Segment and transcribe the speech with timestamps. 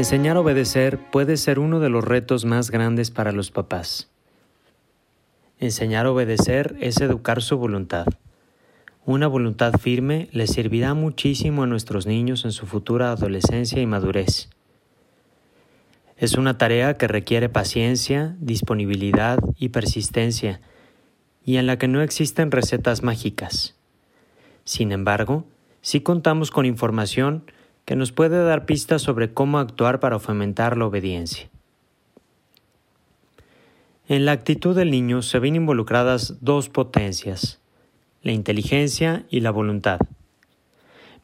[0.00, 4.08] Enseñar a obedecer puede ser uno de los retos más grandes para los papás.
[5.58, 8.06] Enseñar a obedecer es educar su voluntad.
[9.04, 14.48] Una voluntad firme le servirá muchísimo a nuestros niños en su futura adolescencia y madurez.
[16.16, 20.62] Es una tarea que requiere paciencia, disponibilidad y persistencia,
[21.44, 23.76] y en la que no existen recetas mágicas.
[24.64, 25.44] Sin embargo,
[25.82, 27.44] sí contamos con información
[27.84, 31.48] que nos puede dar pistas sobre cómo actuar para fomentar la obediencia.
[34.08, 37.60] En la actitud del niño se ven involucradas dos potencias,
[38.22, 40.00] la inteligencia y la voluntad.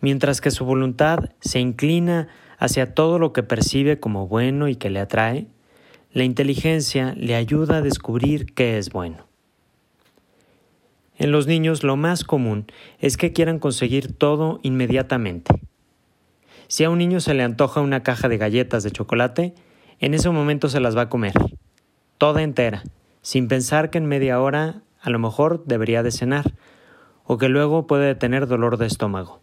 [0.00, 2.28] Mientras que su voluntad se inclina
[2.58, 5.46] hacia todo lo que percibe como bueno y que le atrae,
[6.12, 9.26] la inteligencia le ayuda a descubrir qué es bueno.
[11.18, 12.66] En los niños lo más común
[13.00, 15.65] es que quieran conseguir todo inmediatamente.
[16.68, 19.54] Si a un niño se le antoja una caja de galletas de chocolate,
[20.00, 21.34] en ese momento se las va a comer,
[22.18, 22.82] toda entera,
[23.22, 26.54] sin pensar que en media hora a lo mejor debería de cenar,
[27.24, 29.40] o que luego puede tener dolor de estómago.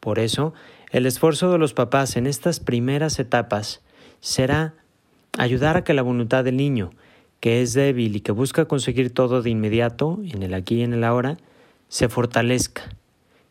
[0.00, 0.52] Por eso,
[0.90, 3.80] el esfuerzo de los papás en estas primeras etapas
[4.20, 4.74] será
[5.38, 6.90] ayudar a que la voluntad del niño,
[7.40, 10.92] que es débil y que busca conseguir todo de inmediato, en el aquí y en
[10.92, 11.36] el ahora,
[11.88, 12.90] se fortalezca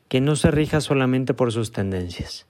[0.07, 2.45] que no se rija solamente por sus tendencias.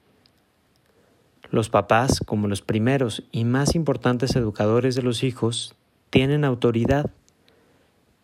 [1.49, 5.75] Los papás, como los primeros y más importantes educadores de los hijos,
[6.09, 7.11] tienen autoridad.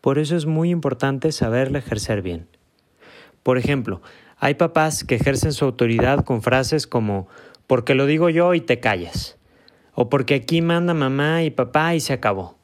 [0.02, 2.48] Por eso es muy importante saberla ejercer bien.
[3.44, 4.02] Por ejemplo,
[4.38, 7.28] hay papás que ejercen su autoridad con frases como
[7.68, 9.38] porque lo digo yo y te callas,
[9.94, 12.58] o porque aquí manda mamá y papá y se acabó.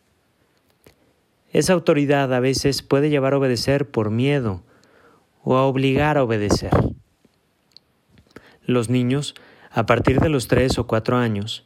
[1.51, 4.63] Esa autoridad a veces puede llevar a obedecer por miedo,
[5.45, 6.71] o a obligar a obedecer.
[8.65, 9.35] Los niños,
[9.71, 11.65] a partir de los tres o cuatro años,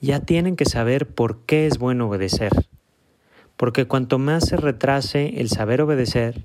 [0.00, 2.52] ya tienen que saber por qué es bueno obedecer,
[3.56, 6.44] porque cuanto más se retrase el saber obedecer,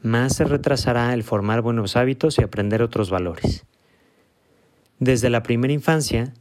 [0.00, 3.66] más se retrasará el formar buenos hábitos y aprender otros valores.
[4.98, 6.32] Desde la primera infancia,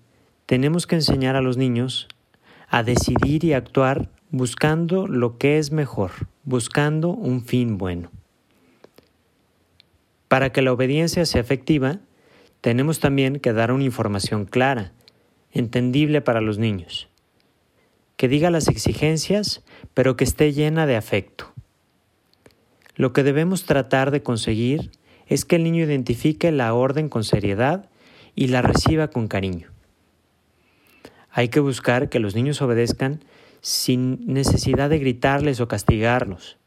[0.46, 2.08] tenemos que enseñar a los niños
[2.70, 6.12] a decidir y actuar buscando lo que es mejor,
[6.46, 8.10] buscando un fin bueno.
[10.28, 12.00] Para que la obediencia sea efectiva,
[12.62, 14.92] tenemos también que dar una información clara,
[15.52, 17.08] entendible para los niños,
[18.18, 21.54] que diga las exigencias, pero que esté llena de afecto.
[22.96, 24.92] Lo que debemos tratar de conseguir
[25.28, 27.90] es que el niño identifique la orden con seriedad
[28.36, 29.70] y la reciba con cariño.
[31.32, 33.24] Hay que buscar que los niños obedezcan
[33.62, 36.58] sin necesidad de gritarles o castigarlos.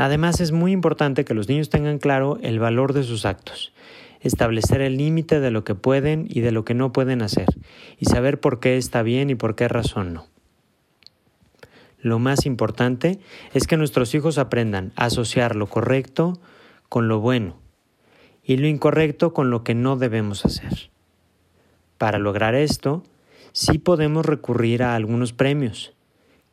[0.00, 3.74] Además, es muy importante que los niños tengan claro el valor de sus actos,
[4.22, 7.44] establecer el límite de lo que pueden y de lo que no pueden hacer,
[7.98, 10.26] y saber por qué está bien y por qué razón no.
[11.98, 13.18] Lo más importante
[13.52, 16.40] es que nuestros hijos aprendan a asociar lo correcto
[16.88, 17.58] con lo bueno
[18.42, 20.88] y lo incorrecto con lo que no debemos hacer.
[21.98, 23.02] Para lograr esto,
[23.52, 25.92] sí podemos recurrir a algunos premios,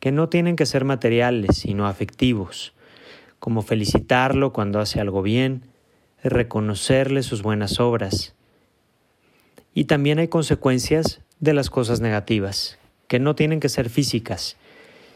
[0.00, 2.74] que no tienen que ser materiales, sino afectivos,
[3.38, 5.64] como felicitarlo cuando hace algo bien,
[6.22, 8.34] reconocerle sus buenas obras.
[9.74, 14.56] Y también hay consecuencias de las cosas negativas, que no tienen que ser físicas,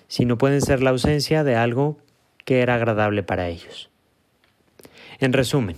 [0.08, 1.98] sino pueden ser la ausencia de algo
[2.44, 3.90] que era agradable para ellos.
[5.18, 5.76] En resumen,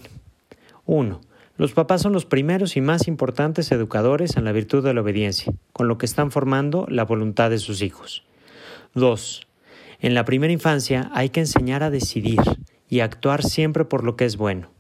[0.87, 1.21] 1.
[1.57, 5.53] Los papás son los primeros y más importantes educadores en la virtud de la obediencia,
[5.73, 8.25] con lo que están formando la voluntad de sus hijos.
[8.95, 9.47] 2.
[10.05, 12.39] En la primera infancia hay que enseñar a decidir
[12.91, 14.71] y actuar siempre por lo que es bueno.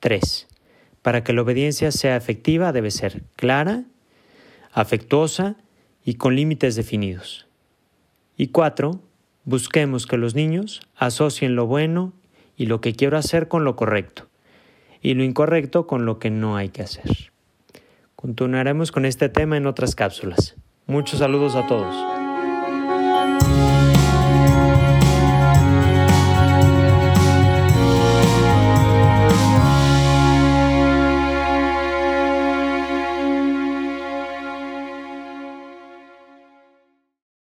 [0.00, 0.48] 3.
[1.00, 3.84] Para que la obediencia sea efectiva debe ser clara,
[4.70, 5.56] afectuosa
[6.04, 7.46] y con límites definidos.
[8.36, 9.00] Y 4.
[9.44, 12.12] Busquemos que los niños asocien lo bueno
[12.54, 14.28] y lo que quiero hacer con lo correcto,
[15.00, 17.32] y lo incorrecto con lo que no hay que hacer.
[18.14, 20.54] Continuaremos con este tema en otras cápsulas.
[20.86, 22.15] Muchos saludos a todos.